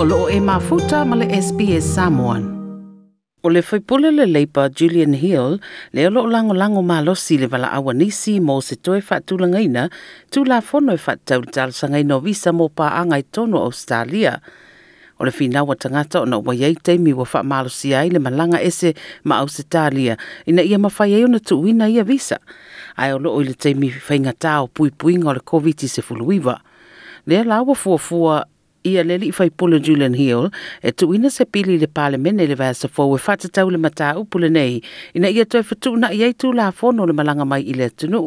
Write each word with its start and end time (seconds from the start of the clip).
o 0.00 0.04
loo 0.06 0.28
e 0.30 0.38
mafuta 0.40 0.98
ma 1.04 1.16
le 1.18 1.26
SBS 1.42 1.82
Samoan. 1.96 2.42
O 3.42 3.48
le 3.50 3.58
whaipule 3.68 4.10
le 4.14 4.26
leipa 4.30 4.68
Julian 4.70 5.10
Hill, 5.14 5.58
le 5.92 6.06
olo 6.06 6.22
o 6.22 6.26
lango 6.30 6.54
lango 6.54 6.82
mā 6.86 7.00
losi 7.02 7.34
le 7.38 7.48
wala 7.50 7.66
awa 7.74 7.90
nisi 7.94 8.38
se 8.62 8.76
toe 8.76 9.00
whaatula 9.02 9.48
ngaina, 9.50 9.88
tū 10.30 10.46
la 10.46 10.60
whono 10.62 10.92
e 10.94 10.98
whaatau 11.04 11.40
tāl 11.50 11.72
sa 11.74 11.88
ngaino 11.90 12.20
visa 12.22 12.50
mō 12.52 12.70
pā 12.70 12.92
angai 13.02 13.22
tono 13.32 13.58
Australia. 13.64 14.38
O 15.18 15.24
le 15.24 15.32
whina 15.32 15.64
wa 15.66 15.74
tangata 15.74 16.20
o 16.22 16.24
na 16.24 16.38
waiei 16.38 16.76
teimi 16.76 17.12
wa 17.12 17.24
wha 17.26 17.42
malosi 17.42 17.90
ai 17.94 18.10
le 18.10 18.18
malanga 18.20 18.62
ese 18.62 18.94
ma 19.24 19.38
Australia, 19.42 20.16
ina 20.46 20.62
ia 20.62 20.78
mawhai 20.78 21.12
eo 21.12 21.26
na 21.26 21.40
tuwina 21.40 21.88
ia 21.90 22.04
visa. 22.04 22.38
Ai 22.96 23.12
olo 23.12 23.34
o 23.34 23.42
le 23.42 23.54
teimi 23.54 23.90
whaingata 24.08 24.62
o 24.62 24.68
pui 24.68 24.90
puinga 24.90 25.28
o 25.30 25.34
le 25.34 25.40
COVID-19 25.42 26.02
fuluiva. 26.02 26.60
Lea 27.26 27.42
lawa 27.44 27.74
fuafua 27.74 27.98
fua 27.98 28.44
ia 28.86 29.02
le 29.08 29.16
li 29.18 29.30
fai 29.34 29.50
pulo 29.58 29.76
Julian 29.86 30.14
Hill 30.14 30.46
e 30.86 30.90
tu 30.98 31.04
ina 31.16 31.30
se 31.36 31.42
pili 31.44 31.78
le 31.82 31.88
pale 31.96 32.14
le 32.16 32.54
vasa 32.54 32.86
fo 32.88 33.02
e 33.10 33.10
we 33.12 33.18
fata 33.18 33.48
tau 33.54 33.68
le 33.70 33.78
mata 33.78 34.14
upu 34.18 34.38
le 34.38 34.48
nei 34.48 34.80
ina 35.16 35.28
ia 35.28 35.44
toi 35.46 35.62
fatu 35.68 35.90
na 36.00 36.08
iei 36.18 36.32
tu 36.40 36.52
la 36.52 36.70
fono 36.70 37.04
le 37.06 37.12
malanga 37.12 37.44
mai 37.50 37.60
i 37.68 37.72
tunu 37.98 38.22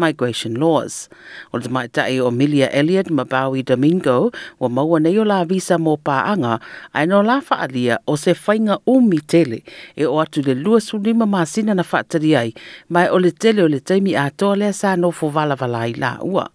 migration 0.00 0.54
laws. 0.60 1.08
O 1.52 1.56
te 1.62 1.68
mai 1.74 1.86
tae 1.94 2.20
o 2.26 2.30
Milia 2.38 2.68
Elliot 2.78 3.08
Mabawi 3.16 3.62
Domingo 3.64 4.18
wa 4.60 4.68
maua 4.68 4.98
nei 5.00 5.16
o 5.18 5.24
la 5.24 5.44
visa 5.50 5.76
mo 5.78 5.96
paanga 5.96 6.26
anga 6.32 6.54
a 6.92 6.98
ino 7.04 7.18
la 7.28 7.36
fa 7.46 7.56
alia 7.64 7.96
o 8.10 8.16
se 8.22 8.32
fainga 8.34 8.76
umi 8.94 9.18
tele 9.30 9.58
e 10.00 10.04
o 10.06 10.20
atu 10.20 10.40
le 10.46 10.54
lua 10.54 10.78
sulima 10.80 11.24
masina 11.26 11.72
na 11.74 11.82
fata 11.82 12.18
ai 12.20 12.52
mai 12.92 13.06
o 13.08 13.16
le 13.18 13.30
tele 13.30 13.60
o 13.62 13.68
le 13.72 13.80
taimi 13.80 14.12
atoa 14.16 14.56
lea 14.60 14.72
sa 14.80 14.88
no 15.00 15.08
fo 15.10 15.26
vala 15.36 15.54
vala 15.60 15.82
i 15.88 15.94
ua. 16.24 16.46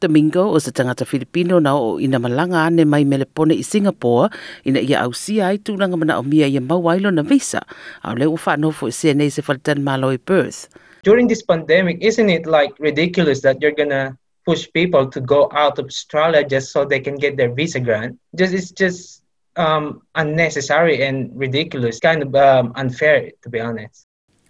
Domingo 0.00 0.46
o 0.54 0.56
sa 0.62 0.70
tangata 0.70 1.02
Filipino 1.02 1.58
na 1.58 1.74
o 1.74 1.98
ina 1.98 2.22
malanga 2.22 2.64
ane 2.70 2.86
mai 2.86 3.02
melepone 3.02 3.54
i 3.58 3.66
Singapore 3.66 4.30
ina 4.62 4.78
ia 4.78 5.02
au 5.02 5.10
sia 5.12 5.50
i 5.50 5.58
tūlanga 5.58 5.98
mana 5.98 6.18
o 6.22 6.22
mia 6.22 6.46
ia 6.46 6.62
mawailo 6.62 7.10
na 7.10 7.26
visa. 7.26 7.62
Au 8.06 8.14
leo 8.14 8.34
whanofo 8.38 8.86
i 8.88 8.94
CNA 8.94 9.30
se 9.34 9.42
whalitan 9.42 9.82
malo 9.82 10.14
i 10.14 10.18
Perth. 10.18 10.70
During 11.02 11.26
this 11.26 11.42
pandemic, 11.42 11.98
isn't 12.02 12.30
it 12.30 12.46
like 12.46 12.74
ridiculous 12.78 13.42
that 13.42 13.58
you're 13.62 13.74
gonna 13.74 14.14
push 14.46 14.66
people 14.74 15.06
to 15.10 15.18
go 15.20 15.50
out 15.52 15.78
of 15.78 15.86
Australia 15.90 16.46
just 16.46 16.70
so 16.72 16.86
they 16.86 17.02
can 17.02 17.18
get 17.18 17.36
their 17.38 17.50
visa 17.52 17.78
grant? 17.82 18.18
Just 18.38 18.54
It's 18.54 18.70
just 18.74 19.22
um, 19.56 20.02
unnecessary 20.18 21.02
and 21.06 21.30
ridiculous, 21.34 21.98
kind 22.02 22.22
of 22.22 22.34
um, 22.34 22.72
unfair 22.78 23.30
to 23.42 23.48
be 23.50 23.58
honest. 23.62 24.06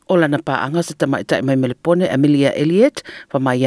Ola 0.08 0.24
na 0.28 0.40
paanga 0.40 0.80
sa 0.80 0.96
tamaita 0.96 1.36
i 1.40 1.44
mai 1.44 1.56
melepone 1.56 2.08
Amelia 2.08 2.52
Elliott, 2.56 3.04
pa 3.28 3.36
mai 3.36 3.60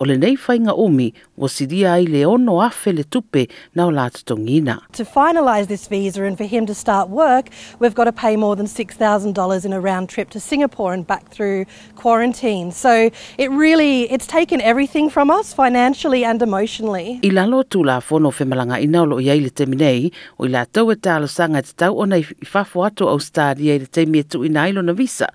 o 0.00 0.04
le 0.06 0.14
nei 0.16 0.34
whainga 0.46 0.74
umi 0.78 1.08
wa 1.42 1.48
siria 1.50 1.92
ai 1.96 2.04
le 2.06 2.20
ono 2.30 2.52
afe 2.62 2.92
le 2.94 3.02
tupe 3.10 3.48
na 3.74 3.86
o 3.86 3.90
lātutongina. 3.90 4.76
To 4.96 5.04
finalise 5.04 5.66
this 5.66 5.88
visa 5.88 6.22
and 6.24 6.36
for 6.38 6.44
him 6.44 6.66
to 6.66 6.74
start 6.74 7.08
work, 7.08 7.48
we've 7.80 7.94
got 7.94 8.04
to 8.04 8.12
pay 8.12 8.36
more 8.36 8.54
than 8.54 8.66
$6,000 8.66 9.64
in 9.64 9.72
a 9.72 9.80
round 9.80 10.08
trip 10.08 10.30
to 10.30 10.38
Singapore 10.40 10.94
and 10.94 11.04
back 11.06 11.28
through 11.30 11.66
quarantine. 11.96 12.70
So 12.70 13.10
it 13.38 13.50
really, 13.50 14.10
it's 14.10 14.26
taken 14.26 14.60
everything 14.60 15.10
from 15.10 15.30
us 15.32 15.52
financially 15.52 16.24
and 16.24 16.40
emotionally. 16.40 17.20
I 17.24 17.28
lalo 17.30 17.62
tu 17.64 17.82
la 17.82 17.98
whono 18.00 18.30
whi 18.32 18.46
malanga 18.52 18.74
i 18.78 18.86
naolo 18.86 19.18
i 19.20 19.26
eile 19.34 19.50
te 19.52 19.64
minei, 19.66 20.12
o 20.38 20.44
i 20.44 20.48
la 20.48 20.64
tau 20.64 20.92
e 20.92 20.94
tālo 20.96 21.28
sanga 21.28 21.62
te 21.62 21.74
tau 21.84 21.98
ona 22.04 22.16
i 22.16 22.22
whafu 22.52 22.86
atu 22.88 23.08
au 23.10 23.18
stādi 23.18 23.72
eile 23.74 23.90
te 23.90 24.06
mia 24.06 24.22
tu 24.22 24.44
i 24.44 24.48
nailo 24.58 24.84
na 24.84 24.92
visa. 24.92 25.28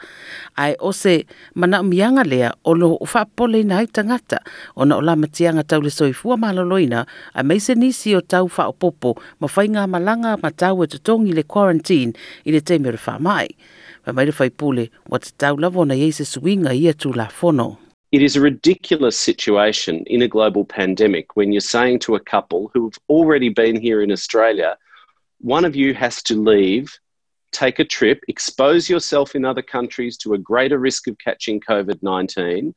Ai 0.55 0.75
ose 0.79 1.25
mana 1.55 1.79
umianga 1.83 2.23
lea 2.25 2.51
o 2.63 2.71
lo 2.79 2.93
whapole 2.99 3.59
i 3.59 3.63
nai 3.75 3.87
tangata. 3.87 4.39
ona 4.75 4.97
o 4.97 4.99
la 4.99 5.15
matianga 5.15 5.63
tau 5.67 5.79
le 5.79 5.89
soifua 5.89 6.37
maloloina 6.37 7.05
a 7.35 7.43
meise 7.43 7.75
nisi 7.75 8.15
o 8.15 8.19
tau 8.21 8.47
whaopopo 8.55 9.11
ma 9.39 9.47
whainga 9.47 9.83
malanga 9.93 10.33
ma 10.41 10.49
tau 10.49 10.83
e 10.83 10.87
tutongi 10.87 11.33
le 11.33 11.43
quarantine 11.43 12.13
i 12.45 12.51
le 12.51 12.61
teimi 12.61 12.87
o 12.87 12.91
whamai. 12.93 13.47
Ma 14.05 14.11
mai 14.13 14.25
le 14.25 14.31
whaipule, 14.37 14.89
wa 15.09 15.17
te 15.19 15.31
tau 15.37 15.55
lavona 15.55 15.93
i 15.95 16.11
se 16.11 16.23
suinga 16.23 16.69
i 16.73 16.87
atu 16.93 17.13
la 17.15 17.27
fono. 17.27 17.79
It 18.11 18.21
is 18.21 18.35
a 18.35 18.41
ridiculous 18.41 19.17
situation 19.17 20.03
in 20.05 20.21
a 20.21 20.27
global 20.27 20.65
pandemic 20.65 21.35
when 21.35 21.51
you're 21.51 21.61
saying 21.75 21.99
to 21.99 22.13
a 22.15 22.19
couple 22.19 22.69
who 22.73 22.83
have 22.83 22.99
already 23.09 23.49
been 23.49 23.79
here 23.81 24.01
in 24.03 24.11
Australia, 24.11 24.77
one 25.41 25.65
of 25.65 25.75
you 25.75 25.95
has 25.95 26.21
to 26.23 26.35
leave, 26.39 26.99
take 27.51 27.79
a 27.79 27.83
trip, 27.83 28.19
expose 28.27 28.87
yourself 28.87 29.33
in 29.33 29.43
other 29.45 29.63
countries 29.63 30.15
to 30.17 30.35
a 30.35 30.37
greater 30.37 30.77
risk 30.77 31.07
of 31.07 31.17
catching 31.17 31.59
COVID 31.59 32.03
19, 32.03 32.75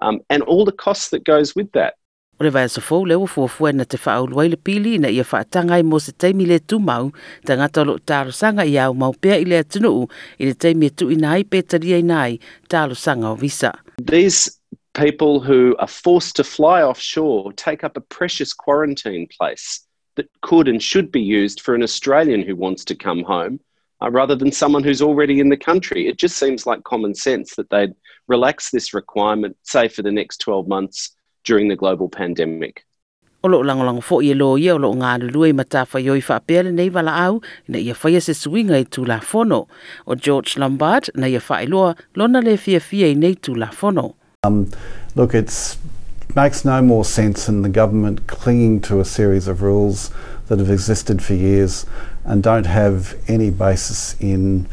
um, 0.00 0.20
and 0.30 0.42
all 0.44 0.64
the 0.64 0.72
costs 0.72 1.10
that 1.10 1.24
goes 1.24 1.54
with 1.54 1.72
that. 1.72 1.94
O 2.40 2.44
le 2.44 2.50
sofou 2.68 3.04
le 3.04 3.72
na 3.72 3.82
te 3.84 3.96
le 3.98 4.56
pili 4.56 4.98
na 5.00 5.08
ia 5.08 5.24
whaatanga 5.24 5.72
i 5.76 5.82
mo 5.82 5.98
se 5.98 6.12
teimi 6.12 6.46
le 6.46 6.60
tumau 6.60 7.10
lo 7.46 8.58
i 8.62 8.78
au 8.78 9.34
i 9.34 9.44
le 9.44 9.56
atunuu 9.64 10.08
i 10.38 10.44
le 10.46 10.54
teimi 10.54 10.90
nai 11.18 11.40
i 11.40 12.02
nai 12.02 12.40
o 13.30 13.34
visa. 13.34 13.72
These 14.04 14.56
people 14.94 15.40
who 15.40 15.74
are 15.80 15.88
forced 15.88 16.36
to 16.36 16.44
fly 16.44 16.80
offshore 16.82 17.52
take 17.54 17.82
up 17.82 17.96
a 17.96 18.00
precious 18.00 18.52
quarantine 18.52 19.26
place 19.36 19.80
that 20.14 20.26
could 20.42 20.68
and 20.68 20.80
should 20.80 21.10
be 21.10 21.20
used 21.20 21.60
for 21.60 21.74
an 21.74 21.82
Australian 21.82 22.42
who 22.42 22.54
wants 22.54 22.84
to 22.84 22.94
come 22.94 23.24
home 23.24 23.58
uh, 24.00 24.10
rather 24.10 24.34
than 24.36 24.52
someone 24.52 24.82
who's 24.84 25.02
already 25.02 25.40
in 25.40 25.48
the 25.48 25.56
country. 25.56 26.06
It 26.06 26.18
just 26.18 26.36
seems 26.38 26.66
like 26.66 26.84
common 26.84 27.14
sense 27.14 27.54
that 27.56 27.70
they'd 27.70 27.94
relax 28.26 28.70
this 28.70 28.94
requirement, 28.94 29.56
say, 29.62 29.88
for 29.88 30.02
the 30.02 30.12
next 30.12 30.38
12 30.38 30.68
months 30.68 31.10
during 31.44 31.68
the 31.68 31.76
global 31.76 32.08
pandemic. 32.08 32.84
O 33.44 33.48
loo 33.48 33.62
langolango 33.62 34.02
fo 34.02 34.20
i 34.20 34.32
lo 34.32 34.56
ia 34.58 34.74
o 34.74 34.78
loo 34.82 34.94
ngā 34.98 35.12
lulue 35.22 35.50
i 35.50 35.52
matafa 35.54 36.00
ioi 36.02 36.18
whaapele 36.26 36.72
nei 36.74 36.88
wala 36.90 37.16
na 37.70 37.78
ia 37.78 37.94
whaia 37.94 38.20
se 38.20 38.32
suinga 38.34 38.74
i 38.74 38.84
tūla 38.84 39.20
O 40.08 40.14
George 40.16 40.56
Lombard 40.58 41.08
na 41.14 41.28
ia 41.28 41.38
whaeloa 41.38 41.96
lona 42.16 42.40
le 42.42 42.56
fia 42.56 42.80
fia 42.80 43.06
i 43.10 43.14
nei 43.14 43.34
tūla 43.36 43.70
Um, 44.44 44.70
look, 45.16 45.34
it's 45.34 45.76
makes 46.36 46.64
no 46.64 46.82
more 46.82 47.04
sense 47.04 47.46
than 47.46 47.62
the 47.62 47.68
government 47.68 48.26
clinging 48.26 48.80
to 48.82 49.00
a 49.00 49.04
series 49.04 49.48
of 49.48 49.62
rules 49.62 50.10
that 50.48 50.58
have 50.58 50.70
existed 50.70 51.22
for 51.22 51.34
years 51.34 51.86
and 52.24 52.42
don't 52.42 52.66
have 52.66 53.14
any 53.28 53.50
basis 53.50 54.14
in 54.20 54.66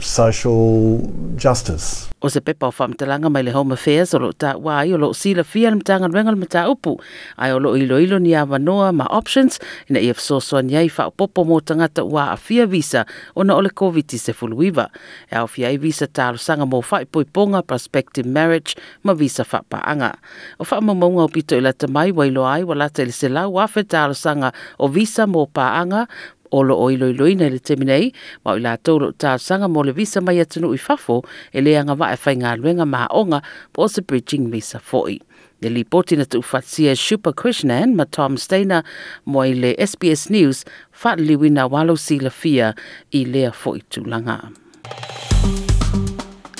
social 0.00 1.00
justice. 1.36 2.08
O 2.24 2.28
se 2.32 2.40
pepa 2.40 2.68
o 2.72 2.72
whamitalanga 2.72 3.28
mai 3.28 3.42
le 3.44 3.52
Home 3.52 3.72
Affairs 3.76 4.14
o 4.16 4.18
lo 4.18 4.32
ta 4.32 4.56
wai 4.56 4.88
o 4.96 4.96
lo 4.96 5.12
sila 5.12 5.44
fia 5.44 5.70
le 5.70 5.76
mtanga 5.76 6.08
nwenga 6.08 6.32
mta 6.32 6.64
upu. 6.72 6.96
Ai 7.36 7.52
o 7.52 7.58
lo 7.60 7.76
ilo 7.76 8.00
ilo 8.00 8.18
ni 8.18 8.32
awanoa 8.34 8.92
ma 8.96 9.04
options 9.12 9.60
ina 9.88 10.00
i 10.00 10.08
afsoso 10.10 10.58
e 10.60 10.62
ni 10.64 10.76
ai 10.76 10.88
wha 10.88 11.10
popo 11.12 11.44
mo 11.44 11.60
tangata 11.60 12.02
wā 12.02 12.32
a 12.32 12.36
fia 12.36 12.66
visa 12.66 13.04
o 13.36 13.44
na 13.44 13.54
ole 13.54 13.68
COVID-19 13.68 14.18
se 14.18 14.32
fuluiva. 14.32 14.88
E 15.30 15.36
au 15.36 15.46
fia 15.46 15.70
i 15.70 15.76
visa 15.76 16.08
ta 16.08 16.32
alo 16.32 16.38
sanga 16.40 16.66
mo 16.66 16.80
wha 16.80 17.02
ipoi 17.04 17.24
ponga 17.28 17.62
prospective 17.62 18.26
marriage 18.26 18.74
ma 19.04 19.12
visa 19.12 19.44
wha 19.44 19.60
paanga. 19.68 20.14
O 20.58 20.64
wha 20.64 20.80
ma 20.80 20.94
maunga 20.96 21.28
o 21.28 21.28
pito 21.28 21.56
i 21.56 21.60
lata 21.60 21.88
mai 21.88 22.08
wailo 22.12 22.48
ai 22.48 22.64
wala 22.64 22.88
lata 22.88 23.02
ili 23.04 23.12
se 23.12 23.28
lau 23.28 23.54
wafe 23.60 23.84
ta 23.84 24.04
alo 24.08 24.14
sanga 24.16 24.52
o 24.80 24.88
visa 24.88 25.26
mo 25.28 25.44
paanga 25.52 26.06
o 26.50 26.62
lo 26.62 26.76
o 26.78 26.90
ilo 26.90 27.08
ilo 27.10 27.28
ina 27.28 27.48
le 27.50 27.58
teminei 27.58 28.12
ma 28.44 28.52
o 28.54 28.60
i 28.60 28.64
lātou 28.64 28.98
lo 29.00 29.12
tāsanga 29.12 29.68
mo 29.70 29.82
le 29.82 29.92
visa 29.96 30.20
mai 30.20 30.38
atunu 30.42 30.72
i 30.74 30.78
fafo 30.80 31.22
e 31.52 31.60
leanga 31.62 31.94
wa 31.98 32.10
e 32.14 32.18
whai 32.24 32.36
ngā 32.42 32.56
luenga 32.60 33.06
onga 33.10 33.42
po 33.72 33.88
se 33.88 34.00
bridging 34.02 34.50
visa 34.50 34.78
fo'i. 34.78 35.18
Le 35.62 35.70
lipoti 35.70 36.16
na 36.18 36.24
tu 36.24 36.42
fatsia 36.42 36.92
Shupa 36.94 37.32
Krishnan 37.32 37.94
ma 37.96 38.04
Tom 38.04 38.36
Steiner 38.36 38.82
mo 39.24 39.40
i 39.44 39.54
le 39.54 39.74
SBS 39.78 40.28
News 40.30 40.64
fat 40.92 41.18
liwi 41.18 41.50
na 41.50 41.66
walo 41.68 41.96
la 42.22 42.30
fia 42.30 42.74
i 43.12 43.24
lea 43.24 43.50
fo'i 43.52 43.80
tūlanga. 43.90 44.40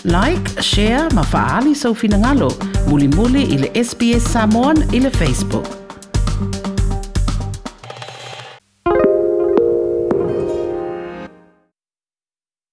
Like, 0.06 0.62
share, 0.62 1.10
ma 1.14 1.22
faali 1.24 1.74
sau 1.74 1.92
finangalo, 1.92 2.50
muli 2.88 3.08
muli 3.08 3.42
i 3.52 3.58
le 3.58 3.68
SBS 3.74 4.22
Samoan 4.22 4.78
i 4.94 5.00
le 5.00 5.10
Facebook. 5.10 5.75